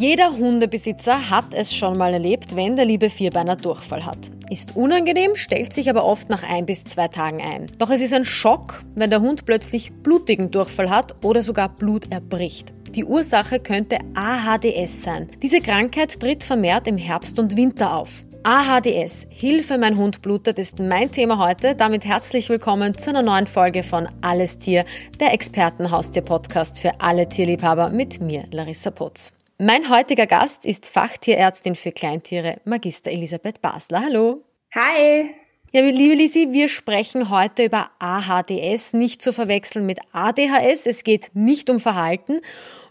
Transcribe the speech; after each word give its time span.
Jeder 0.00 0.34
Hundebesitzer 0.34 1.28
hat 1.28 1.52
es 1.52 1.74
schon 1.74 1.98
mal 1.98 2.14
erlebt, 2.14 2.56
wenn 2.56 2.74
der 2.74 2.86
liebe 2.86 3.10
Vierbeiner 3.10 3.54
Durchfall 3.54 4.06
hat. 4.06 4.30
Ist 4.48 4.74
unangenehm, 4.74 5.36
stellt 5.36 5.74
sich 5.74 5.90
aber 5.90 6.06
oft 6.06 6.30
nach 6.30 6.42
ein 6.42 6.64
bis 6.64 6.84
zwei 6.84 7.08
Tagen 7.08 7.42
ein. 7.42 7.70
Doch 7.76 7.90
es 7.90 8.00
ist 8.00 8.14
ein 8.14 8.24
Schock, 8.24 8.82
wenn 8.94 9.10
der 9.10 9.20
Hund 9.20 9.44
plötzlich 9.44 9.92
blutigen 9.92 10.50
Durchfall 10.50 10.88
hat 10.88 11.22
oder 11.22 11.42
sogar 11.42 11.68
Blut 11.68 12.10
erbricht. 12.10 12.72
Die 12.94 13.04
Ursache 13.04 13.60
könnte 13.60 13.98
AHDS 14.14 15.02
sein. 15.02 15.28
Diese 15.42 15.60
Krankheit 15.60 16.18
tritt 16.18 16.44
vermehrt 16.44 16.88
im 16.88 16.96
Herbst 16.96 17.38
und 17.38 17.58
Winter 17.58 17.94
auf. 17.94 18.24
AHDS, 18.42 19.26
Hilfe, 19.28 19.76
mein 19.76 19.98
Hund 19.98 20.22
blutet, 20.22 20.58
ist 20.58 20.78
mein 20.78 21.12
Thema 21.12 21.36
heute. 21.36 21.74
Damit 21.74 22.06
herzlich 22.06 22.48
willkommen 22.48 22.96
zu 22.96 23.10
einer 23.10 23.20
neuen 23.20 23.46
Folge 23.46 23.82
von 23.82 24.08
Alles 24.22 24.56
Tier, 24.56 24.86
der 25.20 25.34
Expertenhaustier-Podcast 25.34 26.80
für 26.80 27.02
alle 27.02 27.28
Tierliebhaber 27.28 27.90
mit 27.90 28.22
mir, 28.22 28.44
Larissa 28.50 28.90
Potz. 28.90 29.34
Mein 29.62 29.90
heutiger 29.90 30.26
Gast 30.26 30.64
ist 30.64 30.86
Fachtierärztin 30.86 31.76
für 31.76 31.92
Kleintiere, 31.92 32.62
Magister 32.64 33.10
Elisabeth 33.10 33.60
Basler. 33.60 34.00
Hallo. 34.00 34.42
Hi. 34.74 35.34
Ja, 35.70 35.82
liebe 35.82 36.14
Lisi, 36.14 36.48
wir 36.52 36.66
sprechen 36.70 37.28
heute 37.28 37.64
über 37.64 37.90
AHDS, 37.98 38.94
nicht 38.94 39.20
zu 39.20 39.34
verwechseln 39.34 39.84
mit 39.84 39.98
ADHS. 40.12 40.86
Es 40.86 41.04
geht 41.04 41.32
nicht 41.34 41.68
um 41.68 41.78
Verhalten. 41.78 42.40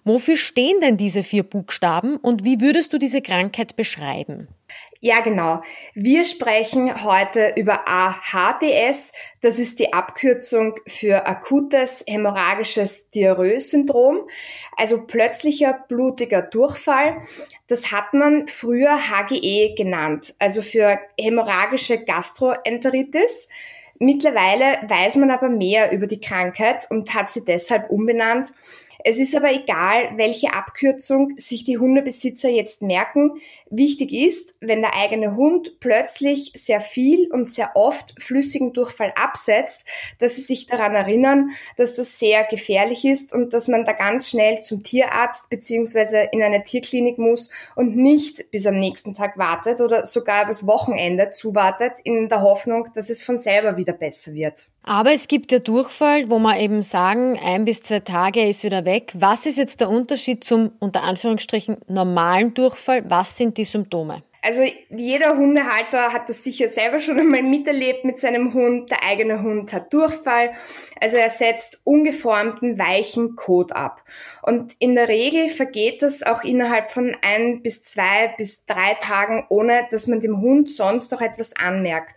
Wofür 0.03 0.37
stehen 0.37 0.79
denn 0.79 0.95
diese 0.95 1.23
vier 1.23 1.41
Buchstaben 1.41 2.17
und 2.17 2.45
wie 2.45 2.61
würdest 2.61 2.93
du 2.93 2.99
diese 2.99 3.23
Krankheit 3.23 3.75
beschreiben? 3.75 4.47
Ja, 5.01 5.21
genau. 5.21 5.61
Wir 5.93 6.25
sprechen 6.25 7.05
heute 7.05 7.53
über 7.55 7.87
AHDS. 7.87 9.13
Das 9.39 9.57
ist 9.57 9.79
die 9.79 9.93
Abkürzung 9.93 10.75
für 10.87 11.25
akutes 11.25 12.03
hämorrhagisches 12.05 13.09
Diarrhoe-Syndrom, 13.11 14.27
also 14.75 15.07
plötzlicher 15.07 15.85
blutiger 15.87 16.41
Durchfall. 16.41 17.21
Das 17.67 17.93
hat 17.93 18.13
man 18.13 18.49
früher 18.49 18.99
HGE 19.09 19.73
genannt, 19.73 20.33
also 20.37 20.61
für 20.61 20.99
hämorrhagische 21.17 22.03
Gastroenteritis. 22.03 23.47
Mittlerweile 23.99 24.79
weiß 24.89 25.15
man 25.15 25.31
aber 25.31 25.47
mehr 25.47 25.93
über 25.93 26.07
die 26.07 26.19
Krankheit 26.19 26.87
und 26.89 27.13
hat 27.13 27.31
sie 27.31 27.45
deshalb 27.45 27.89
umbenannt 27.89 28.53
es 29.03 29.17
ist 29.17 29.35
aber 29.35 29.51
egal, 29.51 30.11
welche 30.17 30.53
Abkürzung 30.53 31.33
sich 31.37 31.63
die 31.63 31.77
Hundebesitzer 31.77 32.49
jetzt 32.49 32.81
merken. 32.81 33.39
Wichtig 33.69 34.11
ist, 34.11 34.55
wenn 34.59 34.81
der 34.81 34.95
eigene 34.95 35.35
Hund 35.35 35.79
plötzlich 35.79 36.51
sehr 36.55 36.81
viel 36.81 37.31
und 37.31 37.45
sehr 37.45 37.75
oft 37.75 38.21
flüssigen 38.21 38.73
Durchfall 38.73 39.13
absetzt, 39.15 39.85
dass 40.19 40.35
sie 40.35 40.41
sich 40.41 40.67
daran 40.67 40.95
erinnern, 40.95 41.51
dass 41.77 41.95
das 41.95 42.19
sehr 42.19 42.43
gefährlich 42.43 43.05
ist 43.05 43.33
und 43.33 43.53
dass 43.53 43.69
man 43.69 43.85
da 43.85 43.93
ganz 43.93 44.29
schnell 44.29 44.59
zum 44.59 44.83
Tierarzt 44.83 45.49
beziehungsweise 45.49 46.27
in 46.31 46.43
eine 46.43 46.63
Tierklinik 46.63 47.17
muss 47.17 47.49
und 47.75 47.95
nicht 47.95 48.51
bis 48.51 48.65
am 48.65 48.79
nächsten 48.79 49.15
Tag 49.15 49.37
wartet 49.37 49.79
oder 49.79 50.05
sogar 50.05 50.43
übers 50.43 50.67
Wochenende 50.67 51.29
zuwartet 51.29 51.99
in 52.03 52.27
der 52.27 52.41
Hoffnung, 52.41 52.89
dass 52.95 53.09
es 53.09 53.23
von 53.23 53.37
selber 53.37 53.77
wieder 53.77 53.93
besser 53.93 54.33
wird. 54.33 54.67
Aber 54.83 55.13
es 55.13 55.27
gibt 55.27 55.51
ja 55.51 55.59
Durchfall, 55.59 56.29
wo 56.29 56.39
man 56.39 56.59
eben 56.59 56.81
sagen, 56.81 57.37
ein 57.37 57.63
bis 57.65 57.83
zwei 57.83 57.99
Tage 57.99 58.47
ist 58.47 58.63
wieder 58.63 58.85
weg. 58.89 59.13
Was 59.13 59.45
ist 59.45 59.59
jetzt 59.59 59.79
der 59.81 59.89
Unterschied 59.89 60.43
zum 60.43 60.71
unter 60.79 61.03
Anführungsstrichen 61.03 61.77
normalen 61.87 62.53
Durchfall? 62.55 63.07
Was 63.09 63.37
sind 63.37 63.57
die 63.57 63.65
Symptome? 63.65 64.23
Also 64.41 64.63
jeder 64.89 65.35
Hundehalter 65.35 66.13
hat 66.13 66.29
das 66.29 66.43
sicher 66.43 66.69
selber 66.69 66.99
schon 66.99 67.19
einmal 67.19 67.43
miterlebt 67.43 68.05
mit 68.05 68.19
seinem 68.19 68.53
Hund. 68.53 68.89
Der 68.89 69.03
eigene 69.03 69.43
Hund 69.43 69.73
hat 69.73 69.93
Durchfall. 69.93 70.53
Also 70.99 71.17
er 71.17 71.29
setzt 71.29 71.81
ungeformten, 71.83 72.79
weichen 72.79 73.35
Kot 73.35 73.73
ab. 73.73 74.01
Und 74.41 74.75
in 74.79 74.95
der 74.95 75.09
Regel 75.09 75.49
vergeht 75.49 76.01
das 76.01 76.23
auch 76.23 76.43
innerhalb 76.43 76.89
von 76.89 77.15
ein 77.21 77.61
bis 77.61 77.83
zwei 77.83 78.33
bis 78.37 78.65
drei 78.65 78.95
Tagen, 79.01 79.45
ohne 79.49 79.87
dass 79.91 80.07
man 80.07 80.21
dem 80.21 80.41
Hund 80.41 80.71
sonst 80.71 81.13
auch 81.13 81.21
etwas 81.21 81.55
anmerkt 81.55 82.15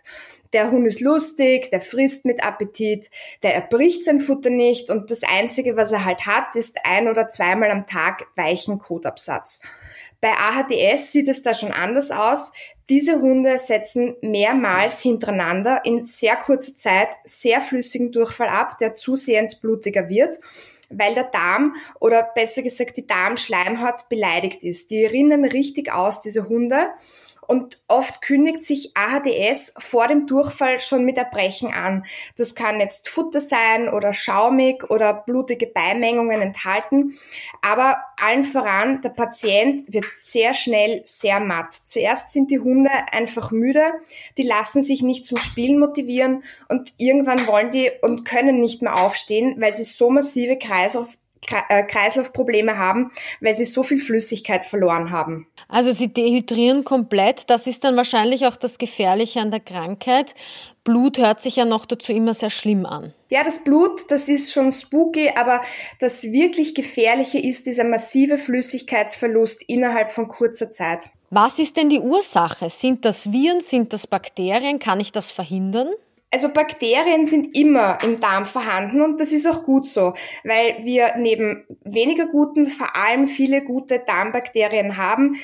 der 0.53 0.71
Hund 0.71 0.87
ist 0.87 1.01
lustig, 1.01 1.69
der 1.71 1.81
frisst 1.81 2.25
mit 2.25 2.43
Appetit, 2.43 3.09
der 3.41 3.55
erbricht 3.55 4.03
sein 4.03 4.19
Futter 4.19 4.49
nicht 4.49 4.89
und 4.89 5.11
das 5.11 5.23
Einzige, 5.23 5.75
was 5.75 5.91
er 5.91 6.05
halt 6.05 6.25
hat, 6.25 6.55
ist 6.55 6.77
ein 6.83 7.07
oder 7.07 7.27
zweimal 7.27 7.71
am 7.71 7.87
Tag 7.87 8.25
weichen 8.35 8.79
Kotabsatz. 8.79 9.61
Bei 10.21 10.31
AHDS 10.31 11.11
sieht 11.11 11.27
es 11.27 11.41
da 11.41 11.53
schon 11.53 11.73
anders 11.73 12.11
aus. 12.11 12.53
Diese 12.89 13.19
Hunde 13.19 13.57
setzen 13.57 14.15
mehrmals 14.21 15.01
hintereinander 15.01 15.81
in 15.83 16.05
sehr 16.05 16.37
kurzer 16.37 16.75
Zeit 16.75 17.09
sehr 17.25 17.61
flüssigen 17.61 18.11
Durchfall 18.11 18.47
ab, 18.47 18.77
der 18.77 18.95
zusehends 18.95 19.59
blutiger 19.59 20.07
wird 20.07 20.39
weil 20.97 21.15
der 21.15 21.25
Darm 21.25 21.75
oder 21.99 22.23
besser 22.23 22.61
gesagt 22.61 22.97
die 22.97 23.07
Darmschleimhaut 23.07 24.09
beleidigt 24.09 24.63
ist. 24.63 24.91
Die 24.91 25.05
rinnen 25.05 25.45
richtig 25.45 25.91
aus, 25.91 26.21
diese 26.21 26.47
Hunde. 26.47 26.89
Und 27.47 27.81
oft 27.87 28.21
kündigt 28.21 28.63
sich 28.63 28.95
AHDS 28.95 29.73
vor 29.77 30.07
dem 30.07 30.27
Durchfall 30.27 30.79
schon 30.79 31.05
mit 31.05 31.17
Erbrechen 31.17 31.73
an. 31.73 32.05
Das 32.37 32.55
kann 32.55 32.79
jetzt 32.79 33.09
Futter 33.09 33.41
sein 33.41 33.89
oder 33.89 34.13
schaumig 34.13 34.89
oder 34.89 35.13
blutige 35.13 35.67
Beimengungen 35.67 36.41
enthalten. 36.41 37.13
Aber 37.61 37.97
allen 38.17 38.43
voran, 38.43 39.01
der 39.01 39.09
Patient 39.09 39.91
wird 39.91 40.05
sehr 40.15 40.53
schnell 40.53 41.01
sehr 41.05 41.39
matt. 41.39 41.73
Zuerst 41.73 42.31
sind 42.31 42.51
die 42.51 42.59
Hunde 42.59 42.91
einfach 43.11 43.51
müde, 43.51 43.83
die 44.37 44.43
lassen 44.43 44.81
sich 44.81 45.01
nicht 45.01 45.25
zum 45.25 45.37
Spielen 45.37 45.79
motivieren 45.79 46.43
und 46.67 46.93
irgendwann 46.97 47.47
wollen 47.47 47.71
die 47.71 47.91
und 48.01 48.25
können 48.25 48.61
nicht 48.61 48.81
mehr 48.81 48.97
aufstehen, 48.97 49.55
weil 49.59 49.73
sie 49.73 49.83
so 49.83 50.09
massive 50.09 50.57
Kreislauf 50.57 51.17
Kreislaufprobleme 51.47 52.77
haben, 52.77 53.11
weil 53.41 53.53
sie 53.53 53.65
so 53.65 53.83
viel 53.83 53.99
Flüssigkeit 53.99 54.65
verloren 54.65 55.11
haben. 55.11 55.47
Also 55.67 55.91
sie 55.91 56.13
dehydrieren 56.13 56.83
komplett. 56.83 57.49
Das 57.49 57.67
ist 57.67 57.83
dann 57.83 57.95
wahrscheinlich 57.95 58.45
auch 58.45 58.55
das 58.55 58.77
Gefährliche 58.77 59.39
an 59.39 59.51
der 59.51 59.59
Krankheit. 59.59 60.35
Blut 60.83 61.17
hört 61.17 61.39
sich 61.39 61.55
ja 61.55 61.65
noch 61.65 61.85
dazu 61.85 62.11
immer 62.11 62.33
sehr 62.33 62.49
schlimm 62.49 62.85
an. 62.85 63.13
Ja, 63.29 63.43
das 63.43 63.63
Blut, 63.63 64.01
das 64.09 64.27
ist 64.27 64.51
schon 64.51 64.71
spooky, 64.71 65.31
aber 65.35 65.61
das 65.99 66.23
wirklich 66.23 66.75
Gefährliche 66.75 67.39
ist 67.39 67.65
dieser 67.65 67.85
massive 67.85 68.37
Flüssigkeitsverlust 68.37 69.63
innerhalb 69.67 70.11
von 70.11 70.27
kurzer 70.27 70.71
Zeit. 70.71 71.09
Was 71.29 71.57
ist 71.57 71.77
denn 71.77 71.89
die 71.89 71.99
Ursache? 71.99 72.69
Sind 72.69 73.05
das 73.05 73.31
Viren, 73.31 73.61
sind 73.61 73.93
das 73.93 74.05
Bakterien? 74.05 74.77
Kann 74.77 74.99
ich 74.99 75.11
das 75.11 75.31
verhindern? 75.31 75.89
Also 76.33 76.49
Bakterien 76.49 77.27
sind 77.27 77.55
immer 77.55 77.99
im 78.01 78.19
Darm 78.19 78.45
vorhanden 78.45 79.03
und 79.03 79.19
das 79.19 79.31
ist 79.31 79.45
auch 79.45 79.63
gut 79.63 79.87
so, 79.87 80.15
weil 80.43 80.77
wir 80.83 81.13
neben 81.15 81.63
weniger 81.83 82.25
guten 82.25 82.65
vor 82.65 82.95
allem 82.95 83.27
viele 83.27 83.63
gute 83.63 83.99
Darmbakterien 83.99 84.97
haben, 84.97 85.35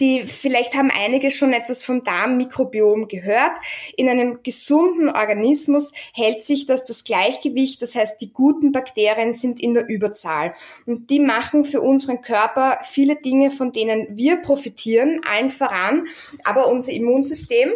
die 0.00 0.24
vielleicht 0.26 0.74
haben 0.74 0.90
einige 0.90 1.30
schon 1.30 1.52
etwas 1.52 1.84
vom 1.84 2.02
Darmmikrobiom 2.02 3.06
gehört. 3.06 3.52
In 3.96 4.08
einem 4.08 4.42
gesunden 4.42 5.08
Organismus 5.08 5.92
hält 6.14 6.42
sich 6.42 6.66
das 6.66 6.84
das 6.84 7.04
Gleichgewicht, 7.04 7.80
das 7.80 7.94
heißt, 7.94 8.20
die 8.20 8.32
guten 8.32 8.72
Bakterien 8.72 9.34
sind 9.34 9.60
in 9.60 9.72
der 9.72 9.88
Überzahl 9.88 10.56
und 10.84 11.10
die 11.10 11.20
machen 11.20 11.64
für 11.64 11.80
unseren 11.80 12.22
Körper 12.22 12.80
viele 12.82 13.14
Dinge, 13.14 13.52
von 13.52 13.70
denen 13.70 14.16
wir 14.16 14.38
profitieren, 14.38 15.20
allen 15.24 15.50
voran, 15.50 16.08
aber 16.42 16.72
unser 16.72 16.90
Immunsystem 16.90 17.70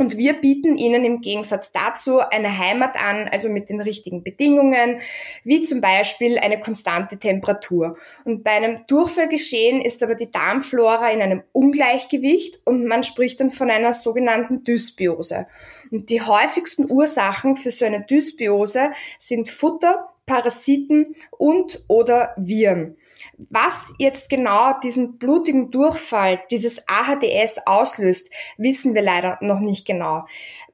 und 0.00 0.16
wir 0.16 0.32
bieten 0.32 0.78
ihnen 0.78 1.04
im 1.04 1.20
Gegensatz 1.20 1.72
dazu 1.72 2.20
eine 2.20 2.56
Heimat 2.56 2.96
an, 2.96 3.28
also 3.30 3.50
mit 3.50 3.68
den 3.68 3.82
richtigen 3.82 4.24
Bedingungen, 4.24 5.02
wie 5.44 5.60
zum 5.60 5.82
Beispiel 5.82 6.38
eine 6.38 6.58
konstante 6.58 7.18
Temperatur. 7.18 7.98
Und 8.24 8.42
bei 8.42 8.52
einem 8.52 8.86
Durchfallgeschehen 8.86 9.82
ist 9.82 10.02
aber 10.02 10.14
die 10.14 10.30
Darmflora 10.30 11.10
in 11.10 11.20
einem 11.20 11.42
Ungleichgewicht 11.52 12.60
und 12.64 12.86
man 12.86 13.04
spricht 13.04 13.40
dann 13.40 13.50
von 13.50 13.70
einer 13.70 13.92
sogenannten 13.92 14.64
Dysbiose. 14.64 15.46
Und 15.90 16.08
die 16.08 16.22
häufigsten 16.22 16.90
Ursachen 16.90 17.56
für 17.56 17.70
so 17.70 17.84
eine 17.84 18.00
Dysbiose 18.00 18.92
sind 19.18 19.50
Futter, 19.50 20.09
Parasiten 20.30 21.16
und 21.32 21.84
oder 21.88 22.34
Viren. 22.36 22.96
Was 23.36 23.92
jetzt 23.98 24.30
genau 24.30 24.78
diesen 24.80 25.18
blutigen 25.18 25.72
Durchfall, 25.72 26.40
dieses 26.52 26.86
AHDS 26.86 27.58
auslöst, 27.66 28.32
wissen 28.56 28.94
wir 28.94 29.02
leider 29.02 29.38
noch 29.40 29.58
nicht 29.58 29.86
genau. 29.86 30.26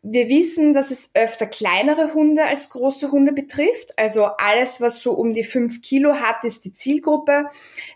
Wir 0.08 0.28
wissen, 0.28 0.72
dass 0.72 0.92
es 0.92 1.10
öfter 1.14 1.48
kleinere 1.48 2.14
Hunde 2.14 2.44
als 2.44 2.70
große 2.70 3.10
Hunde 3.10 3.32
betrifft. 3.32 3.98
Also 3.98 4.26
alles, 4.26 4.80
was 4.80 5.02
so 5.02 5.14
um 5.14 5.32
die 5.32 5.42
fünf 5.42 5.82
Kilo 5.82 6.14
hat, 6.14 6.44
ist 6.44 6.64
die 6.64 6.72
Zielgruppe. 6.72 7.46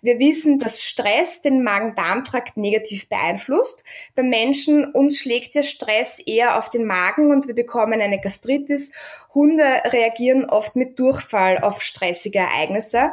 Wir 0.02 0.18
wissen, 0.18 0.58
dass 0.58 0.82
Stress 0.82 1.40
den 1.40 1.62
Magen-Darm-Trakt 1.62 2.56
negativ 2.56 3.08
beeinflusst. 3.08 3.84
Bei 4.16 4.24
Menschen, 4.24 4.90
uns 4.90 5.20
schlägt 5.20 5.54
der 5.54 5.62
Stress 5.62 6.18
eher 6.18 6.58
auf 6.58 6.68
den 6.68 6.84
Magen 6.84 7.30
und 7.30 7.46
wir 7.46 7.54
bekommen 7.54 8.00
eine 8.00 8.20
Gastritis. 8.20 8.90
Hunde 9.32 9.62
reagieren 9.62 10.46
oft 10.46 10.74
mit 10.74 10.98
Durchfall 10.98 11.58
auf 11.58 11.80
stressige 11.80 12.40
Ereignisse. 12.40 13.10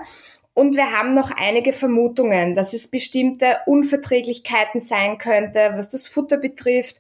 Und 0.58 0.76
wir 0.76 0.92
haben 0.92 1.14
noch 1.14 1.30
einige 1.30 1.72
Vermutungen, 1.72 2.56
dass 2.56 2.74
es 2.74 2.88
bestimmte 2.88 3.60
Unverträglichkeiten 3.68 4.82
sein 4.82 5.20
könnte, 5.20 5.74
was 5.76 5.88
das 5.90 6.08
Futter 6.08 6.38
betrifft. 6.38 6.98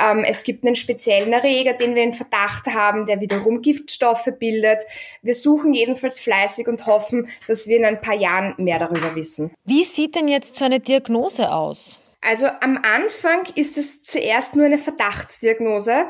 Ähm, 0.00 0.24
es 0.24 0.42
gibt 0.42 0.66
einen 0.66 0.74
speziellen 0.74 1.32
Erreger, 1.32 1.74
den 1.74 1.94
wir 1.94 2.02
in 2.02 2.14
Verdacht 2.14 2.66
haben, 2.66 3.06
der 3.06 3.20
wiederum 3.20 3.62
Giftstoffe 3.62 4.28
bildet. 4.40 4.82
Wir 5.22 5.36
suchen 5.36 5.72
jedenfalls 5.72 6.18
fleißig 6.18 6.66
und 6.66 6.86
hoffen, 6.86 7.28
dass 7.46 7.68
wir 7.68 7.76
in 7.76 7.84
ein 7.84 8.00
paar 8.00 8.16
Jahren 8.16 8.54
mehr 8.56 8.80
darüber 8.80 9.14
wissen. 9.14 9.52
Wie 9.64 9.84
sieht 9.84 10.16
denn 10.16 10.26
jetzt 10.26 10.56
so 10.56 10.64
eine 10.64 10.80
Diagnose 10.80 11.52
aus? 11.52 12.00
Also 12.22 12.46
am 12.46 12.78
Anfang 12.82 13.46
ist 13.54 13.78
es 13.78 14.02
zuerst 14.02 14.56
nur 14.56 14.66
eine 14.66 14.78
Verdachtsdiagnose, 14.78 16.06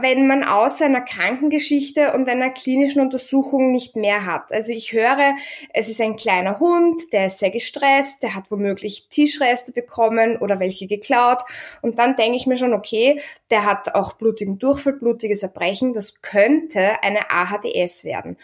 wenn 0.00 0.26
man 0.26 0.44
außer 0.44 0.86
einer 0.86 1.02
Krankengeschichte 1.02 2.12
und 2.14 2.28
einer 2.28 2.50
klinischen 2.50 3.02
Untersuchung 3.02 3.72
nicht 3.72 3.96
mehr 3.96 4.24
hat. 4.24 4.52
Also 4.52 4.72
ich 4.72 4.92
höre, 4.92 5.34
es 5.74 5.88
ist 5.88 6.00
ein 6.00 6.16
kleiner 6.16 6.58
Hund, 6.60 7.12
der 7.12 7.26
ist 7.26 7.40
sehr 7.40 7.50
gestresst, 7.50 8.22
der 8.22 8.34
hat 8.34 8.50
womöglich 8.50 9.08
Tischreste 9.10 9.72
bekommen 9.72 10.38
oder 10.38 10.60
welche 10.60 10.86
geklaut 10.86 11.42
und 11.82 11.98
dann 11.98 12.16
denke 12.16 12.36
ich 12.36 12.46
mir 12.46 12.56
schon, 12.56 12.72
okay, 12.72 13.20
der 13.50 13.64
hat 13.64 13.94
auch 13.94 14.14
blutigen 14.14 14.58
Durchfall, 14.58 14.94
blutiges 14.94 15.42
Erbrechen, 15.42 15.92
das 15.92 16.22
könnte 16.22 17.02
eine 17.02 17.30
AHDS 17.30 18.04
werden. 18.04 18.38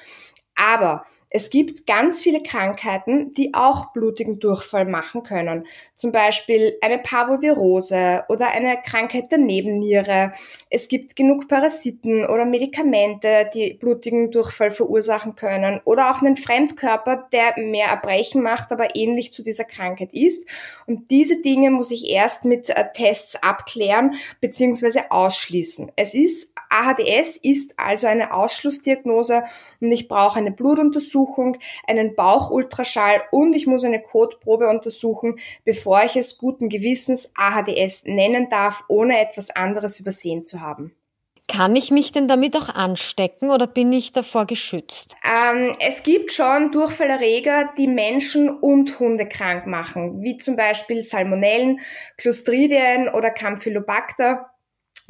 Aber 0.56 1.06
es 1.30 1.50
gibt 1.50 1.86
ganz 1.86 2.22
viele 2.22 2.42
Krankheiten, 2.42 3.32
die 3.32 3.52
auch 3.52 3.92
blutigen 3.92 4.38
Durchfall 4.38 4.86
machen 4.86 5.22
können. 5.22 5.66
Zum 5.94 6.10
Beispiel 6.10 6.78
eine 6.80 6.98
Parvovirose 6.98 8.24
oder 8.28 8.48
eine 8.48 8.78
Krankheit 8.82 9.30
der 9.30 9.38
Nebenniere. 9.38 10.32
Es 10.70 10.88
gibt 10.88 11.16
genug 11.16 11.46
Parasiten 11.46 12.24
oder 12.24 12.46
Medikamente, 12.46 13.50
die 13.52 13.74
blutigen 13.74 14.30
Durchfall 14.30 14.70
verursachen 14.70 15.36
können. 15.36 15.80
Oder 15.84 16.10
auch 16.10 16.22
einen 16.22 16.36
Fremdkörper, 16.36 17.28
der 17.30 17.58
mehr 17.58 17.88
Erbrechen 17.88 18.42
macht, 18.42 18.72
aber 18.72 18.96
ähnlich 18.96 19.32
zu 19.32 19.42
dieser 19.42 19.64
Krankheit 19.64 20.14
ist. 20.14 20.48
Und 20.86 21.10
diese 21.10 21.42
Dinge 21.42 21.70
muss 21.70 21.90
ich 21.90 22.08
erst 22.08 22.46
mit 22.46 22.70
äh, 22.70 22.84
Tests 22.94 23.36
abklären 23.42 24.14
bzw. 24.40 25.02
ausschließen. 25.10 25.92
Es 25.96 26.14
ist 26.14 26.54
AHDS 26.70 27.36
ist 27.38 27.78
also 27.78 28.06
eine 28.06 28.34
Ausschlussdiagnose 28.34 29.44
und 29.80 29.90
ich 29.90 30.06
brauche 30.06 30.38
eine 30.38 30.50
Blutuntersuchung, 30.50 31.17
einen 31.86 32.14
Bauchultraschall 32.14 33.22
und 33.30 33.54
ich 33.54 33.66
muss 33.66 33.84
eine 33.84 34.00
Kotprobe 34.00 34.68
untersuchen, 34.68 35.38
bevor 35.64 36.02
ich 36.04 36.16
es 36.16 36.38
guten 36.38 36.68
Gewissens 36.68 37.32
AHDS 37.36 38.04
nennen 38.04 38.48
darf, 38.48 38.84
ohne 38.88 39.20
etwas 39.20 39.50
anderes 39.50 40.00
übersehen 40.00 40.44
zu 40.44 40.60
haben. 40.60 40.94
Kann 41.48 41.74
ich 41.76 41.90
mich 41.90 42.12
denn 42.12 42.28
damit 42.28 42.54
auch 42.58 42.68
anstecken 42.68 43.50
oder 43.50 43.66
bin 43.66 43.90
ich 43.90 44.12
davor 44.12 44.44
geschützt? 44.44 45.16
Ähm, 45.24 45.74
es 45.80 46.02
gibt 46.02 46.30
schon 46.30 46.72
Durchfallerreger, 46.72 47.70
die 47.78 47.88
Menschen 47.88 48.50
und 48.50 49.00
Hunde 49.00 49.26
krank 49.26 49.66
machen, 49.66 50.22
wie 50.22 50.36
zum 50.36 50.56
Beispiel 50.56 51.00
Salmonellen, 51.00 51.80
Clostridien 52.18 53.08
oder 53.08 53.30
Campylobacter 53.30 54.50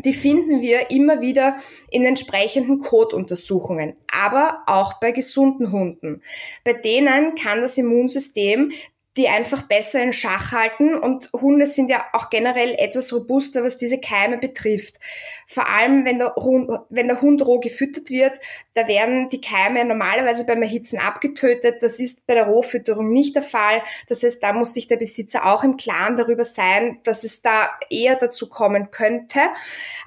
die 0.04 0.12
finden 0.12 0.62
wir 0.62 0.90
immer 0.90 1.20
wieder 1.20 1.56
in 1.90 2.04
entsprechenden 2.04 2.78
Kotuntersuchungen, 2.78 3.96
aber 4.10 4.62
auch 4.66 5.00
bei 5.00 5.10
gesunden 5.10 5.72
Hunden. 5.72 6.22
Bei 6.64 6.72
denen 6.72 7.34
kann 7.34 7.62
das 7.62 7.78
Immunsystem 7.78 8.72
die 9.18 9.28
einfach 9.28 9.62
besser 9.62 10.00
in 10.02 10.12
Schach 10.12 10.52
halten 10.52 10.94
und 10.94 11.28
Hunde 11.32 11.66
sind 11.66 11.90
ja 11.90 12.06
auch 12.12 12.30
generell 12.30 12.74
etwas 12.78 13.12
robuster, 13.12 13.64
was 13.64 13.76
diese 13.76 13.98
Keime 13.98 14.38
betrifft. 14.38 15.00
Vor 15.46 15.68
allem, 15.68 16.04
wenn 16.04 16.18
der, 16.18 16.34
Hund, 16.36 16.70
wenn 16.88 17.08
der 17.08 17.20
Hund 17.20 17.44
roh 17.44 17.58
gefüttert 17.58 18.10
wird, 18.10 18.38
da 18.74 18.86
werden 18.86 19.28
die 19.28 19.40
Keime 19.40 19.84
normalerweise 19.84 20.46
beim 20.46 20.62
Erhitzen 20.62 21.00
abgetötet. 21.00 21.82
Das 21.82 21.98
ist 21.98 22.26
bei 22.28 22.34
der 22.34 22.46
Rohfütterung 22.46 23.12
nicht 23.12 23.34
der 23.34 23.42
Fall. 23.42 23.82
Das 24.08 24.22
heißt, 24.22 24.40
da 24.40 24.52
muss 24.52 24.72
sich 24.72 24.86
der 24.86 24.96
Besitzer 24.96 25.44
auch 25.46 25.64
im 25.64 25.76
Klaren 25.76 26.16
darüber 26.16 26.44
sein, 26.44 27.00
dass 27.02 27.24
es 27.24 27.42
da 27.42 27.70
eher 27.90 28.14
dazu 28.14 28.48
kommen 28.48 28.92
könnte. 28.92 29.40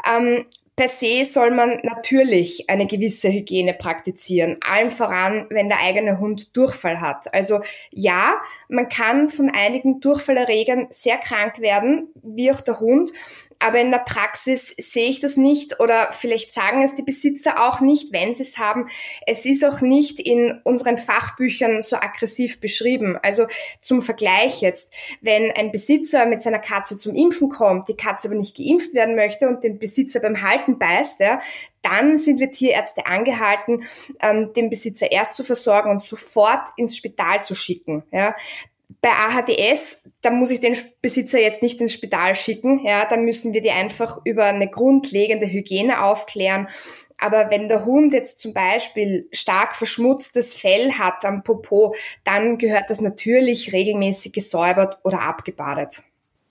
Ähm, 0.09 0.45
per 0.75 0.87
se 0.87 1.25
soll 1.25 1.51
man 1.51 1.79
natürlich 1.83 2.69
eine 2.69 2.87
gewisse 2.87 3.29
Hygiene 3.29 3.73
praktizieren, 3.73 4.57
allen 4.61 4.91
voran, 4.91 5.47
wenn 5.49 5.69
der 5.69 5.79
eigene 5.79 6.19
Hund 6.19 6.55
Durchfall 6.55 7.01
hat. 7.01 7.33
Also 7.33 7.61
ja, 7.91 8.41
man 8.69 8.89
kann 8.89 9.29
von 9.29 9.49
einigen 9.49 9.99
Durchfallerregern 9.99 10.87
sehr 10.89 11.17
krank 11.17 11.59
werden, 11.59 12.07
wie 12.23 12.51
auch 12.51 12.61
der 12.61 12.79
Hund, 12.79 13.11
aber 13.61 13.79
in 13.79 13.91
der 13.91 13.99
Praxis 13.99 14.73
sehe 14.77 15.09
ich 15.09 15.19
das 15.19 15.37
nicht 15.37 15.79
oder 15.79 16.11
vielleicht 16.11 16.51
sagen 16.51 16.83
es 16.83 16.95
die 16.95 17.03
Besitzer 17.03 17.61
auch 17.67 17.81
nicht, 17.81 18.11
wenn 18.11 18.33
sie 18.33 18.43
es 18.43 18.57
haben. 18.57 18.87
Es 19.25 19.45
ist 19.45 19.63
auch 19.63 19.81
nicht 19.81 20.19
in 20.19 20.59
unseren 20.63 20.97
Fachbüchern 20.97 21.81
so 21.81 21.95
aggressiv 21.95 22.59
beschrieben. 22.59 23.17
Also 23.21 23.47
zum 23.79 24.01
Vergleich 24.01 24.61
jetzt, 24.61 24.91
wenn 25.21 25.51
ein 25.51 25.71
Besitzer 25.71 26.25
mit 26.25 26.41
seiner 26.41 26.59
Katze 26.59 26.97
zum 26.97 27.15
Impfen 27.15 27.49
kommt, 27.49 27.87
die 27.89 27.95
Katze 27.95 28.27
aber 28.27 28.37
nicht 28.37 28.57
geimpft 28.57 28.93
werden 28.93 29.15
möchte 29.15 29.47
und 29.47 29.63
den 29.63 29.79
Besitzer 29.79 30.19
beim 30.19 30.41
Halten 30.41 30.79
beißt, 30.79 31.19
ja, 31.19 31.41
dann 31.83 32.17
sind 32.17 32.39
wir 32.39 32.51
Tierärzte 32.51 33.07
angehalten, 33.07 33.83
ähm, 34.21 34.53
den 34.53 34.69
Besitzer 34.69 35.11
erst 35.11 35.35
zu 35.35 35.43
versorgen 35.43 35.89
und 35.89 36.03
sofort 36.03 36.69
ins 36.77 36.95
Spital 36.95 37.43
zu 37.43 37.55
schicken. 37.55 38.03
Ja 38.11 38.35
bei 39.01 39.09
AHDS, 39.09 40.09
da 40.21 40.29
muss 40.29 40.49
ich 40.49 40.59
den 40.59 40.75
Besitzer 41.01 41.39
jetzt 41.39 41.61
nicht 41.61 41.79
ins 41.79 41.93
Spital 41.93 42.35
schicken, 42.35 42.85
ja, 42.85 43.05
da 43.05 43.17
müssen 43.17 43.53
wir 43.53 43.61
die 43.61 43.71
einfach 43.71 44.19
über 44.23 44.45
eine 44.45 44.69
grundlegende 44.69 45.47
Hygiene 45.47 46.03
aufklären. 46.03 46.67
Aber 47.17 47.51
wenn 47.51 47.67
der 47.67 47.85
Hund 47.85 48.13
jetzt 48.13 48.39
zum 48.39 48.53
Beispiel 48.53 49.27
stark 49.31 49.75
verschmutztes 49.75 50.55
Fell 50.55 50.93
hat 50.93 51.23
am 51.23 51.43
Popo, 51.43 51.93
dann 52.23 52.57
gehört 52.57 52.89
das 52.89 52.99
natürlich 52.99 53.71
regelmäßig 53.71 54.33
gesäubert 54.33 54.99
oder 55.03 55.21
abgebadet. 55.21 56.03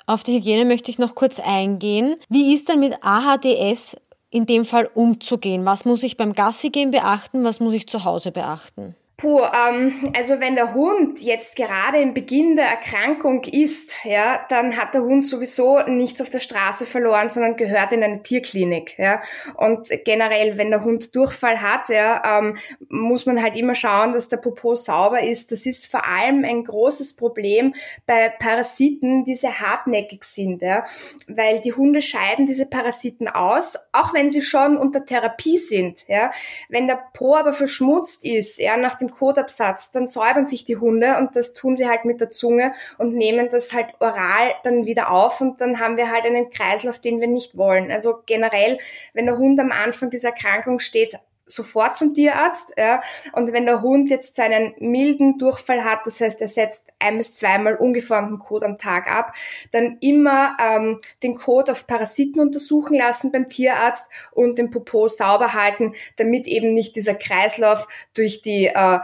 Auf 0.06 0.22
die 0.22 0.36
Hygiene 0.36 0.64
möchte 0.64 0.90
ich 0.90 0.98
noch 0.98 1.14
kurz 1.16 1.40
eingehen. 1.40 2.16
Wie 2.28 2.54
ist 2.54 2.68
denn 2.68 2.80
mit 2.80 2.94
AHDS 3.02 3.96
in 4.30 4.46
dem 4.46 4.64
Fall 4.64 4.88
umzugehen? 4.94 5.64
Was 5.64 5.84
muss 5.84 6.04
ich 6.04 6.16
beim 6.16 6.34
Gassi 6.34 6.70
gehen 6.70 6.92
beachten? 6.92 7.42
Was 7.44 7.58
muss 7.58 7.74
ich 7.74 7.88
zu 7.88 8.04
Hause 8.04 8.30
beachten? 8.30 8.94
Puh, 9.20 9.42
ähm, 9.42 10.12
also 10.16 10.40
wenn 10.40 10.54
der 10.54 10.72
Hund 10.72 11.20
jetzt 11.20 11.54
gerade 11.54 11.98
im 11.98 12.14
Beginn 12.14 12.56
der 12.56 12.64
Erkrankung 12.68 13.44
ist, 13.44 14.02
ja, 14.02 14.46
dann 14.48 14.78
hat 14.78 14.94
der 14.94 15.02
Hund 15.02 15.26
sowieso 15.26 15.82
nichts 15.82 16.22
auf 16.22 16.30
der 16.30 16.38
Straße 16.38 16.86
verloren, 16.86 17.28
sondern 17.28 17.56
gehört 17.56 17.92
in 17.92 18.02
eine 18.02 18.22
Tierklinik, 18.22 18.98
ja. 18.98 19.20
Und 19.56 19.90
generell, 20.06 20.56
wenn 20.56 20.70
der 20.70 20.84
Hund 20.84 21.14
Durchfall 21.14 21.60
hat, 21.60 21.90
ja, 21.90 22.38
ähm, 22.38 22.56
muss 22.88 23.26
man 23.26 23.42
halt 23.42 23.58
immer 23.58 23.74
schauen, 23.74 24.14
dass 24.14 24.30
der 24.30 24.38
Popo 24.38 24.74
sauber 24.74 25.22
ist. 25.22 25.52
Das 25.52 25.66
ist 25.66 25.86
vor 25.86 26.06
allem 26.06 26.42
ein 26.46 26.64
großes 26.64 27.16
Problem 27.16 27.74
bei 28.06 28.30
Parasiten, 28.30 29.24
die 29.24 29.36
sehr 29.36 29.60
hartnäckig 29.60 30.24
sind, 30.24 30.62
ja, 30.62 30.86
weil 31.28 31.60
die 31.60 31.74
Hunde 31.74 32.00
scheiden 32.00 32.46
diese 32.46 32.64
Parasiten 32.64 33.28
aus, 33.28 33.76
auch 33.92 34.14
wenn 34.14 34.30
sie 34.30 34.40
schon 34.40 34.78
unter 34.78 35.04
Therapie 35.04 35.58
sind, 35.58 36.06
ja. 36.08 36.32
Wenn 36.70 36.86
der 36.86 37.02
Po 37.12 37.36
aber 37.36 37.52
verschmutzt 37.52 38.24
ist, 38.24 38.58
ja, 38.58 38.78
nach 38.78 38.94
dem 38.94 39.09
Kotabsatz, 39.10 39.90
dann 39.90 40.06
säubern 40.06 40.44
sich 40.44 40.64
die 40.64 40.76
Hunde 40.76 41.16
und 41.18 41.36
das 41.36 41.54
tun 41.54 41.76
sie 41.76 41.88
halt 41.88 42.04
mit 42.04 42.20
der 42.20 42.30
Zunge 42.30 42.72
und 42.98 43.14
nehmen 43.14 43.48
das 43.50 43.72
halt 43.72 43.94
oral 44.00 44.54
dann 44.62 44.86
wieder 44.86 45.10
auf 45.10 45.40
und 45.40 45.60
dann 45.60 45.80
haben 45.80 45.96
wir 45.96 46.10
halt 46.10 46.24
einen 46.24 46.50
Kreislauf, 46.50 46.98
den 46.98 47.20
wir 47.20 47.28
nicht 47.28 47.56
wollen. 47.56 47.90
Also 47.90 48.22
generell, 48.26 48.78
wenn 49.14 49.26
der 49.26 49.38
Hund 49.38 49.58
am 49.60 49.72
Anfang 49.72 50.10
dieser 50.10 50.30
Erkrankung 50.30 50.78
steht, 50.78 51.18
sofort 51.50 51.96
zum 51.96 52.14
Tierarzt. 52.14 52.72
Ja. 52.76 53.02
Und 53.32 53.52
wenn 53.52 53.66
der 53.66 53.82
Hund 53.82 54.10
jetzt 54.10 54.36
so 54.36 54.42
einen 54.42 54.74
milden 54.78 55.38
Durchfall 55.38 55.84
hat, 55.84 56.00
das 56.04 56.20
heißt, 56.20 56.40
er 56.40 56.48
setzt 56.48 56.92
ein 56.98 57.18
bis 57.18 57.34
zweimal 57.34 57.76
ungeformten 57.76 58.38
Kot 58.38 58.62
am 58.62 58.78
Tag 58.78 59.10
ab, 59.10 59.34
dann 59.72 59.98
immer 60.00 60.56
ähm, 60.60 60.98
den 61.22 61.34
Kot 61.34 61.70
auf 61.70 61.86
Parasiten 61.86 62.40
untersuchen 62.40 62.96
lassen 62.96 63.32
beim 63.32 63.48
Tierarzt 63.48 64.10
und 64.32 64.58
den 64.58 64.70
Popo 64.70 65.08
sauber 65.08 65.52
halten, 65.52 65.94
damit 66.16 66.46
eben 66.46 66.74
nicht 66.74 66.96
dieser 66.96 67.14
Kreislauf 67.14 67.86
durch 68.14 68.42
die 68.42 68.66
äh, 68.66 69.00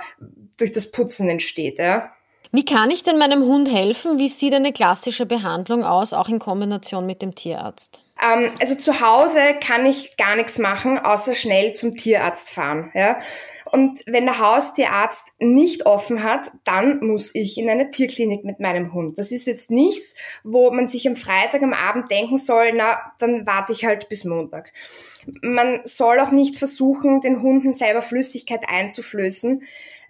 durch 0.57 0.73
das 0.73 0.91
Putzen 0.91 1.29
entsteht. 1.29 1.79
Ja. 1.79 2.16
Wie 2.53 2.65
kann 2.65 2.91
ich 2.91 3.03
denn 3.03 3.19
meinem 3.19 3.43
Hund 3.43 3.71
helfen? 3.73 4.19
Wie 4.19 4.29
sieht 4.29 4.55
eine 4.55 4.73
klassische 4.73 5.27
Behandlung 5.27 5.85
aus, 5.85 6.13
auch 6.13 6.29
in 6.29 6.39
Kombination 6.39 7.07
mit 7.07 7.23
dem 7.23 7.35
Tierarzt? 7.35 8.01
Ähm, 8.23 8.51
also 8.61 8.75
zu 8.75 9.01
Hause 9.01 9.41
kann 9.61 9.87
ich 9.87 10.17
gar 10.17 10.37
nichts 10.37 10.59
machen, 10.59 10.99
außer 10.99 11.35
schnell 11.35 11.75
zum 11.75 11.97
Tierarzt 11.97 12.51
fahren. 12.51 12.91
Ja? 12.95 13.19
Und 13.71 14.03
wenn 14.07 14.27
der 14.27 14.39
Haustierarzt 14.39 15.35
nicht 15.39 15.87
offen 15.87 16.23
hat, 16.23 16.53
dann 16.65 17.01
muss 17.01 17.35
ich 17.35 17.59
in 17.59 17.69
eine 17.69 17.91
Tierklinik 17.91 18.45
mit 18.45 18.61
meinem 18.61 18.95
Hund. 18.95 19.19
Das 19.19 19.33
ist 19.33 19.47
jetzt 19.47 19.71
nichts, 19.71 20.15
wo 20.45 20.71
man 20.71 20.87
sich 20.87 21.07
am 21.09 21.17
Freitag 21.17 21.63
am 21.63 21.73
Abend 21.73 22.11
denken 22.11 22.39
soll, 22.39 22.73
na, 22.75 23.13
dann 23.19 23.47
warte 23.47 23.73
ich 23.73 23.85
halt 23.85 24.09
bis 24.09 24.25
Montag. 24.25 24.73
Man 25.43 25.81
soll 25.85 26.21
auch 26.21 26.31
nicht 26.31 26.57
versuchen, 26.57 27.21
den 27.21 27.43
Hunden 27.43 27.73
selber 27.73 28.03
Flüssigkeit 28.03 28.63
einzuflößen, 28.69 29.63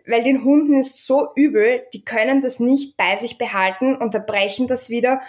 weil 0.07 0.23
den 0.23 0.45
Hunden 0.45 0.79
ist 0.79 1.07
so 1.07 1.29
übel, 1.35 1.85
die 1.93 2.05
können 2.05 2.41
das 2.41 2.61
nicht 2.61 2.97
bei 2.97 3.17
sich 3.17 3.39
behalten, 3.39 3.97
unterbrechen 3.97 4.67
das 4.67 4.89
wieder. 4.89 5.21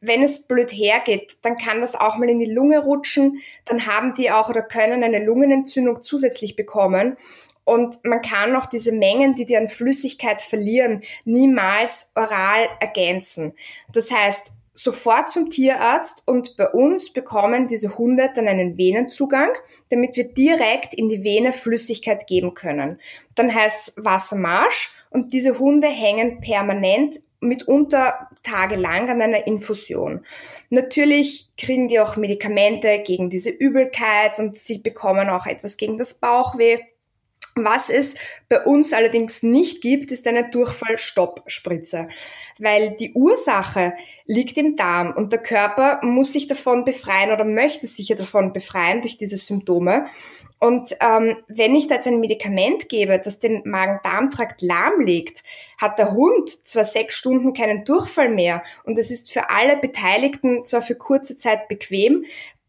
Wenn 0.00 0.22
es 0.22 0.46
blöd 0.46 0.70
hergeht, 0.70 1.38
dann 1.42 1.56
kann 1.56 1.80
das 1.80 1.94
auch 1.94 2.16
mal 2.16 2.28
in 2.28 2.38
die 2.38 2.50
Lunge 2.50 2.78
rutschen, 2.78 3.42
dann 3.66 3.86
haben 3.86 4.14
die 4.14 4.30
auch 4.30 4.48
oder 4.48 4.62
können 4.62 5.04
eine 5.04 5.24
Lungenentzündung 5.24 6.02
zusätzlich 6.02 6.56
bekommen. 6.56 7.16
Und 7.64 8.04
man 8.04 8.20
kann 8.20 8.54
auch 8.56 8.66
diese 8.66 8.92
Mengen, 8.92 9.36
die 9.36 9.46
die 9.46 9.56
an 9.56 9.68
Flüssigkeit 9.68 10.42
verlieren, 10.42 11.02
niemals 11.24 12.12
oral 12.14 12.68
ergänzen. 12.80 13.54
Das 13.92 14.10
heißt, 14.10 14.52
sofort 14.74 15.30
zum 15.30 15.50
Tierarzt 15.50 16.24
und 16.26 16.56
bei 16.56 16.68
uns 16.68 17.12
bekommen 17.12 17.68
diese 17.68 17.96
Hunde 17.96 18.30
dann 18.34 18.48
einen 18.48 18.76
Venenzugang, 18.76 19.50
damit 19.88 20.16
wir 20.16 20.24
direkt 20.24 20.94
in 20.94 21.08
die 21.08 21.22
Vene 21.22 21.52
Flüssigkeit 21.52 22.26
geben 22.26 22.54
können. 22.54 23.00
Dann 23.36 23.54
heißt 23.54 23.88
es 23.88 24.04
Wassermarsch 24.04 24.92
und 25.10 25.32
diese 25.32 25.60
Hunde 25.60 25.86
hängen 25.86 26.40
permanent 26.40 27.20
mitunter 27.40 28.28
tagelang 28.42 29.08
an 29.08 29.22
einer 29.22 29.46
Infusion. 29.46 30.24
Natürlich 30.70 31.48
kriegen 31.56 31.88
die 31.88 32.00
auch 32.00 32.16
Medikamente 32.16 32.98
gegen 32.98 33.30
diese 33.30 33.50
Übelkeit 33.50 34.38
und 34.38 34.58
sie 34.58 34.78
bekommen 34.78 35.28
auch 35.28 35.46
etwas 35.46 35.76
gegen 35.76 35.98
das 35.98 36.14
Bauchweh. 36.14 36.80
Was 37.56 37.88
es 37.88 38.16
bei 38.48 38.60
uns 38.64 38.92
allerdings 38.92 39.44
nicht 39.44 39.80
gibt, 39.80 40.10
ist 40.10 40.26
eine 40.26 40.50
Durchfallstoppspritze, 40.50 42.08
weil 42.58 42.96
die 42.96 43.12
Ursache 43.12 43.92
liegt 44.26 44.58
im 44.58 44.74
Darm 44.74 45.12
und 45.16 45.32
der 45.32 45.40
Körper 45.40 46.00
muss 46.02 46.32
sich 46.32 46.48
davon 46.48 46.84
befreien 46.84 47.30
oder 47.30 47.44
möchte 47.44 47.86
sich 47.86 48.08
ja 48.08 48.16
davon 48.16 48.52
befreien 48.52 49.02
durch 49.02 49.18
diese 49.18 49.36
Symptome. 49.36 50.06
Und 50.58 50.96
ähm, 51.00 51.36
wenn 51.46 51.76
ich 51.76 51.86
da 51.86 51.94
jetzt 51.94 52.08
ein 52.08 52.18
Medikament 52.18 52.88
gebe, 52.88 53.20
das 53.20 53.38
den 53.38 53.62
Magen-Darm-Trakt 53.64 54.60
lahmlegt, 54.60 55.44
hat 55.78 55.98
der 56.00 56.12
Hund 56.12 56.48
zwar 56.66 56.84
sechs 56.84 57.14
Stunden 57.14 57.52
keinen 57.52 57.84
Durchfall 57.84 58.30
mehr 58.30 58.64
und 58.82 58.98
es 58.98 59.12
ist 59.12 59.32
für 59.32 59.50
alle 59.50 59.76
Beteiligten 59.76 60.64
zwar 60.64 60.82
für 60.82 60.96
kurze 60.96 61.36
Zeit 61.36 61.68
bequem, 61.68 62.24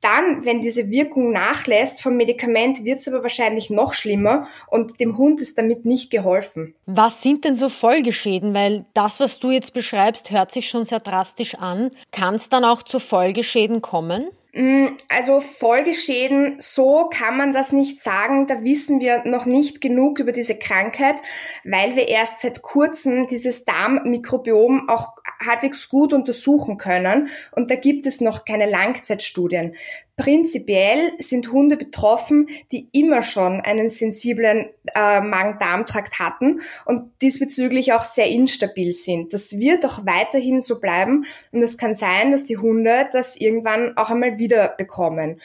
dann, 0.06 0.46
wenn 0.46 0.62
diese 0.62 0.90
Wirkung 0.92 1.32
nachlässt 1.32 2.02
vom 2.02 2.16
Medikament, 2.16 2.86
wird 2.86 3.00
es 3.00 3.08
aber 3.08 3.24
wahrscheinlich 3.24 3.72
noch 3.72 3.94
schlimmer 3.94 4.48
und 4.68 5.00
dem 5.00 5.18
Hund 5.18 5.42
ist 5.42 5.58
damit 5.58 5.84
nicht 5.84 6.12
geholfen. 6.12 6.76
Was 6.86 7.24
sind 7.24 7.44
denn 7.44 7.56
so 7.56 7.70
Folgeschäden? 7.70 8.54
Weil 8.54 8.86
das, 8.94 9.20
was 9.20 9.40
du 9.40 9.50
jetzt 9.50 9.74
beschreibst, 9.74 10.30
hört 10.30 10.52
sich 10.52 10.70
schon 10.70 10.86
sehr 10.86 11.00
drastisch 11.00 11.56
an. 11.56 11.90
Kann 12.12 12.36
es 12.36 12.50
dann 12.50 12.64
auch 12.64 12.84
zu 12.84 13.00
Folgeschäden 13.00 13.82
kommen? 13.82 14.28
Mm, 14.54 14.88
also 15.10 15.42
Folgeschäden, 15.42 16.56
so 16.60 17.10
kann 17.12 17.36
man 17.36 17.52
das 17.52 17.74
nicht 17.74 18.00
sagen. 18.00 18.48
Da 18.48 18.64
wissen 18.64 19.02
wir 19.02 19.26
noch 19.26 19.46
nicht 19.46 19.82
genug 19.82 20.20
über 20.20 20.32
diese 20.32 20.58
Krankheit, 20.58 21.18
weil 21.66 21.98
wir 21.98 22.08
erst 22.08 22.40
seit 22.40 22.62
kurzem 22.62 23.28
dieses 23.28 23.66
Darmmikrobiom 23.66 24.88
auch 24.88 25.16
halbwegs 25.40 25.90
gut 25.90 26.14
untersuchen 26.14 26.78
können. 26.78 27.30
Und 27.52 27.72
da 27.72 27.76
gibt 27.76 28.06
es 28.06 28.22
noch 28.22 28.46
keine 28.46 28.70
Langzeitstudien. 28.70 29.76
Prinzipiell 30.18 31.12
sind 31.20 31.52
Hunde 31.52 31.76
betroffen, 31.76 32.48
die 32.72 32.88
immer 32.94 33.22
schon 33.22 33.60
einen 33.60 33.90
sensiblen 33.90 34.70
äh, 34.96 35.20
Magen-Darm-Trakt 35.20 36.20
hatten 36.20 36.62
und 36.86 37.12
diesbezüglich 37.22 37.92
auch 37.92 38.04
sehr 38.04 38.28
instabil 38.28 38.94
sind. 38.94 39.34
Das 39.34 39.60
wird 39.60 39.86
auch 39.86 40.06
weiterhin 40.06 40.62
so 40.62 40.80
bleiben 40.80 41.26
und 41.52 41.62
es 41.62 41.78
kann 41.78 41.96
sein, 41.96 42.32
dass 42.32 42.46
die 42.46 42.58
Hunde 42.58 43.10
das 43.12 43.36
irgendwann 43.36 43.98
auch 43.98 44.10
einmal 44.10 44.40
wieder 44.40 44.70
bekommen 44.70 45.42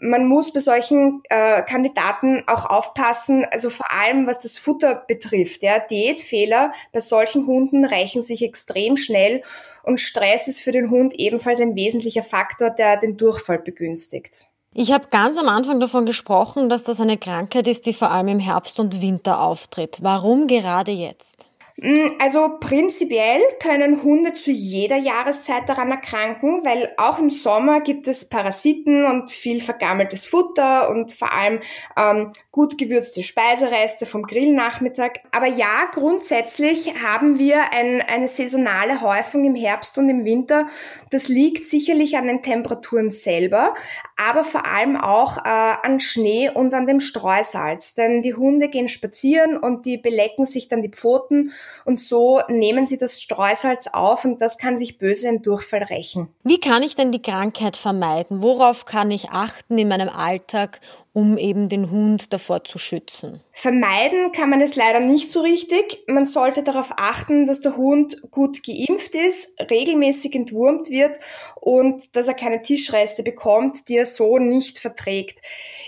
man 0.00 0.26
muss 0.26 0.52
bei 0.52 0.60
solchen 0.60 1.22
äh, 1.28 1.62
Kandidaten 1.62 2.44
auch 2.46 2.66
aufpassen, 2.66 3.46
also 3.50 3.70
vor 3.70 3.90
allem 3.90 4.26
was 4.26 4.40
das 4.40 4.58
Futter 4.58 4.94
betrifft. 4.94 5.62
Ja, 5.62 5.78
Diätfehler 5.78 6.72
bei 6.92 7.00
solchen 7.00 7.46
Hunden 7.46 7.84
rächen 7.84 8.22
sich 8.22 8.42
extrem 8.42 8.96
schnell 8.96 9.42
und 9.82 10.00
Stress 10.00 10.48
ist 10.48 10.60
für 10.60 10.72
den 10.72 10.90
Hund 10.90 11.14
ebenfalls 11.14 11.60
ein 11.60 11.74
wesentlicher 11.76 12.22
Faktor, 12.22 12.70
der 12.70 12.98
den 12.98 13.16
Durchfall 13.16 13.58
begünstigt. 13.58 14.48
Ich 14.74 14.92
habe 14.92 15.06
ganz 15.10 15.38
am 15.38 15.48
Anfang 15.48 15.80
davon 15.80 16.04
gesprochen, 16.04 16.68
dass 16.68 16.84
das 16.84 17.00
eine 17.00 17.16
Krankheit 17.16 17.66
ist, 17.66 17.86
die 17.86 17.94
vor 17.94 18.10
allem 18.10 18.28
im 18.28 18.40
Herbst 18.40 18.78
und 18.78 19.00
Winter 19.00 19.40
auftritt. 19.40 19.98
Warum 20.02 20.48
gerade 20.48 20.90
jetzt? 20.90 21.48
Mm, 21.78 22.12
also 22.18 22.56
prinzipiell 22.58 23.42
können 23.60 24.02
Hunde 24.02 24.32
zu 24.32 24.50
jeder 24.50 24.96
Jahreszeit 24.96 25.68
daran 25.68 25.90
erkranken, 25.90 26.64
weil 26.64 26.94
auch 26.96 27.18
im 27.18 27.28
Sommer 27.28 27.82
gibt 27.82 28.08
es 28.08 28.30
Parasiten 28.30 29.04
und 29.04 29.30
viel 29.30 29.60
vergammeltes 29.60 30.24
Futter 30.24 30.88
und 30.88 31.12
vor 31.12 31.34
allem 31.34 31.60
ähm, 31.98 32.32
gut 32.50 32.78
gewürzte 32.78 33.22
Speisereste 33.22 34.06
vom 34.06 34.22
Grillnachmittag. 34.22 35.20
Aber 35.32 35.48
ja, 35.48 35.90
grundsätzlich 35.92 36.94
haben 37.04 37.38
wir 37.38 37.72
ein, 37.72 38.00
eine 38.00 38.28
saisonale 38.28 39.02
Häufung 39.02 39.44
im 39.44 39.54
Herbst 39.54 39.98
und 39.98 40.08
im 40.08 40.24
Winter. 40.24 40.68
Das 41.10 41.28
liegt 41.28 41.66
sicherlich 41.66 42.16
an 42.16 42.26
den 42.26 42.42
Temperaturen 42.42 43.10
selber, 43.10 43.74
aber 44.16 44.44
vor 44.44 44.64
allem 44.64 44.96
auch 44.96 45.36
äh, 45.36 45.40
an 45.42 46.00
Schnee 46.00 46.48
und 46.48 46.72
an 46.72 46.86
dem 46.86 47.00
Streusalz. 47.00 47.94
Denn 47.94 48.22
die 48.22 48.32
Hunde 48.32 48.70
gehen 48.70 48.88
spazieren 48.88 49.58
und 49.58 49.84
die 49.84 49.98
belecken 49.98 50.46
sich 50.46 50.68
dann 50.68 50.80
die 50.80 50.88
Pfoten 50.88 51.52
und 51.84 51.98
so 51.98 52.40
nehmen 52.48 52.86
sie 52.86 52.98
das 52.98 53.20
Streusalz 53.20 53.88
auf 53.88 54.24
und 54.24 54.40
das 54.40 54.58
kann 54.58 54.76
sich 54.76 54.98
böse 54.98 55.28
in 55.28 55.42
Durchfall 55.42 55.82
rächen. 55.82 56.28
Wie 56.42 56.60
kann 56.60 56.82
ich 56.82 56.94
denn 56.94 57.12
die 57.12 57.22
Krankheit 57.22 57.76
vermeiden? 57.76 58.42
Worauf 58.42 58.84
kann 58.84 59.10
ich 59.10 59.30
achten 59.30 59.78
in 59.78 59.88
meinem 59.88 60.08
Alltag, 60.08 60.80
um 61.16 61.38
eben 61.38 61.70
den 61.70 61.90
Hund 61.90 62.34
davor 62.34 62.64
zu 62.64 62.76
schützen? 62.76 63.40
Vermeiden 63.52 64.32
kann 64.32 64.50
man 64.50 64.60
es 64.60 64.76
leider 64.76 65.00
nicht 65.00 65.30
so 65.30 65.40
richtig. 65.40 66.04
Man 66.06 66.26
sollte 66.26 66.62
darauf 66.62 66.92
achten, 66.98 67.46
dass 67.46 67.62
der 67.62 67.78
Hund 67.78 68.20
gut 68.30 68.62
geimpft 68.62 69.14
ist, 69.14 69.58
regelmäßig 69.70 70.34
entwurmt 70.34 70.90
wird 70.90 71.18
und 71.54 72.14
dass 72.14 72.28
er 72.28 72.34
keine 72.34 72.60
Tischreste 72.60 73.22
bekommt, 73.22 73.88
die 73.88 73.96
er 73.96 74.04
so 74.04 74.36
nicht 74.36 74.78
verträgt. 74.78 75.40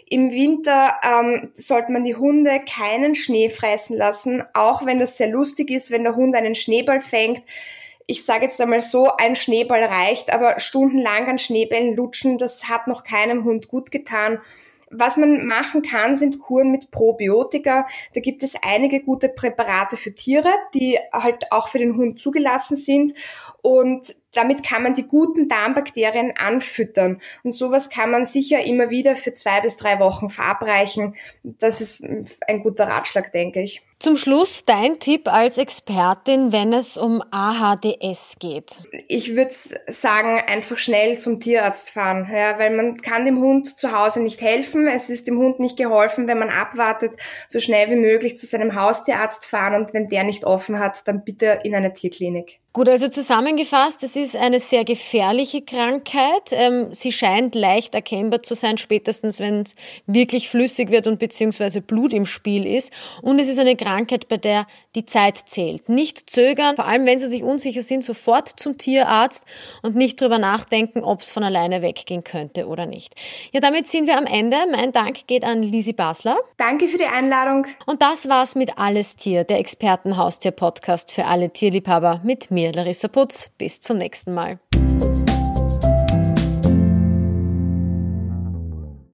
Im 0.09 0.33
Winter 0.33 0.95
ähm, 1.03 1.51
sollte 1.55 1.93
man 1.93 2.05
die 2.05 2.17
Hunde 2.17 2.63
keinen 2.67 3.15
Schnee 3.15 3.51
fressen 3.51 3.99
lassen, 3.99 4.43
auch 4.55 4.87
wenn 4.87 4.99
das 4.99 5.19
sehr 5.19 5.29
lustig 5.29 5.71
ist, 5.71 5.91
wenn 5.91 6.05
der 6.05 6.17
Hund 6.17 6.35
einen 6.37 6.55
Schneeball 6.55 7.03
fängt 7.03 7.43
ich 8.11 8.25
sage 8.25 8.47
jetzt 8.47 8.59
einmal 8.59 8.81
so, 8.81 9.11
ein 9.19 9.37
Schneeball 9.37 9.85
reicht, 9.85 10.33
aber 10.33 10.61
stundenlang 10.61 11.27
an 11.27 11.37
Schneebällen 11.37 11.95
lutschen, 11.95 12.39
das 12.39 12.67
hat 12.67 12.87
noch 12.87 13.05
keinem 13.05 13.45
Hund 13.45 13.69
gut 13.69 13.91
getan. 13.91 14.41
Was 14.90 15.16
man 15.16 15.47
machen 15.47 15.83
kann, 15.83 16.16
sind 16.16 16.38
Kuren 16.38 16.71
mit 16.71 16.90
Probiotika. 16.90 17.87
Da 18.14 18.21
gibt 18.21 18.42
es 18.42 18.54
einige 18.62 19.00
gute 19.00 19.28
Präparate 19.28 19.97
für 19.97 20.14
Tiere, 20.14 20.50
die 20.75 20.99
halt 21.12 21.52
auch 21.52 21.68
für 21.68 21.78
den 21.78 21.97
Hund 21.97 22.21
zugelassen 22.21 22.76
sind. 22.76 23.12
Und 23.62 24.14
damit 24.33 24.65
kann 24.65 24.83
man 24.83 24.95
die 24.95 25.07
guten 25.07 25.49
Darmbakterien 25.49 26.33
anfüttern. 26.37 27.21
Und 27.43 27.53
sowas 27.53 27.91
kann 27.91 28.11
man 28.11 28.27
sicher 28.27 28.63
immer 28.63 28.91
wieder 28.91 29.17
für 29.17 29.35
zwei 29.35 29.61
bis 29.61 29.77
drei 29.77 29.99
Wochen 30.01 30.31
verabreichen. 30.31 31.15
Das 31.43 31.81
ist 31.81 32.05
ein 32.47 32.63
guter 32.63 32.87
Ratschlag, 32.89 33.33
denke 33.33 33.61
ich. 33.61 33.83
Zum 34.01 34.17
Schluss 34.17 34.65
dein 34.65 35.01
Tipp 35.01 35.27
als 35.27 35.59
Expertin, 35.59 36.53
wenn 36.53 36.73
es 36.73 36.97
um 36.97 37.21
AHDS 37.33 38.37
geht. 38.39 38.77
Ich 39.09 39.35
würde 39.35 39.53
sagen, 39.53 40.41
einfach 40.47 40.79
schnell 40.79 41.19
zum 41.19 41.41
Tierarzt 41.41 41.91
fahren, 41.91 42.29
ja, 42.33 42.61
weil 42.61 42.77
man 42.77 43.03
kann 43.03 43.25
dem 43.25 43.41
Hund 43.41 43.77
zu 43.77 43.91
Hause 43.91 44.23
nicht 44.23 44.41
helfen. 44.41 44.87
Es 44.87 45.11
ist 45.11 45.27
dem 45.27 45.39
Hund 45.39 45.59
nicht 45.59 45.77
geholfen, 45.77 46.29
wenn 46.29 46.39
man 46.39 46.49
abwartet, 46.49 47.17
so 47.49 47.59
schnell 47.59 47.91
wie 47.91 47.97
möglich 47.97 48.37
zu 48.37 48.47
seinem 48.47 48.77
Haustierarzt 48.77 49.47
fahren 49.47 49.75
und 49.75 49.93
wenn 49.95 50.09
der 50.09 50.23
nicht 50.23 50.45
offen 50.45 50.79
hat, 50.79 51.09
dann 51.09 51.25
bitte 51.25 51.59
in 51.65 51.75
eine 51.75 51.93
Tierklinik. 51.93 52.61
Gut, 52.79 52.89
also 52.89 53.09
zusammengefasst, 53.09 54.05
es 54.05 54.15
ist 54.15 54.37
eine 54.37 54.61
sehr 54.61 54.85
gefährliche 54.85 55.63
Krankheit. 55.63 56.53
Ähm, 56.53 56.95
sie 56.95 57.11
scheint 57.11 57.57
leicht 57.57 57.93
erkennbar 57.97 58.45
zu 58.45 58.55
sein, 58.55 58.79
spätestens 58.79 59.41
wenn 59.41 59.63
es 59.63 59.75
wirklich 60.07 60.49
flüssig 60.49 60.93
wird 60.93 61.09
und 61.09 61.19
beziehungsweise 61.19 61.81
Blut 61.81 62.15
im 62.15 62.25
Spiel 62.25 62.65
ist. 62.65 62.93
Und 63.21 63.41
es 63.41 63.49
ist 63.49 63.59
eine 63.59 63.75
Krankheit, 63.75 64.29
bei 64.29 64.37
der 64.37 64.69
die 64.95 65.05
Zeit 65.05 65.39
zählt. 65.47 65.89
Nicht 65.89 66.31
zögern, 66.31 66.77
vor 66.77 66.87
allem 66.87 67.05
wenn 67.05 67.19
Sie 67.19 67.27
sich 67.27 67.43
unsicher 67.43 67.83
sind, 67.83 68.05
sofort 68.05 68.49
zum 68.61 68.79
Tierarzt 68.79 69.45
und 69.83 69.97
nicht 69.97 70.21
drüber 70.21 70.39
nachdenken, 70.39 71.03
ob 71.03 71.23
es 71.23 71.33
von 71.33 71.43
alleine 71.43 71.83
weggehen 71.83 72.23
könnte 72.23 72.69
oder 72.69 72.87
nicht. 72.87 73.13
Ja, 73.51 73.59
damit 73.59 73.89
sind 73.89 74.07
wir 74.07 74.17
am 74.17 74.27
Ende. 74.27 74.57
Mein 74.71 74.93
Dank 74.93 75.27
geht 75.27 75.43
an 75.43 75.65
Lisi 75.65 75.95
Basler. 75.95 76.39
Danke 76.59 76.87
für 76.87 76.99
die 76.99 77.07
Einladung. 77.07 77.67
Und 77.87 78.03
das 78.03 78.29
war's 78.29 78.55
mit 78.55 78.79
Alles 78.79 79.17
Tier, 79.17 79.43
der 79.43 79.59
Expertenhaustier-Podcast 79.59 81.11
für 81.11 81.25
alle 81.25 81.51
Tierliebhaber 81.51 82.21
mit 82.23 82.53
mir 82.53 82.68
mir, 82.68 82.68
Larissa 82.73 83.09
Putz. 83.09 83.51
Bis 83.59 83.81
zum 83.81 83.99
nächsten 83.99 84.35
Mal. 84.35 84.59